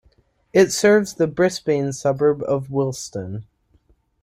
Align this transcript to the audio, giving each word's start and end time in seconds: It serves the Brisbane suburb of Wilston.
It 0.51 0.71
serves 0.71 1.13
the 1.13 1.27
Brisbane 1.27 1.93
suburb 1.93 2.41
of 2.47 2.69
Wilston. 2.71 3.45